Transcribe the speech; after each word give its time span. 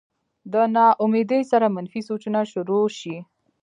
د 0.51 0.53
نا 0.75 0.85
امېدۍ 1.03 1.41
سره 1.51 1.73
منفي 1.75 2.01
سوچونه 2.09 2.41
شورو 2.51 2.79
شي 2.99 3.15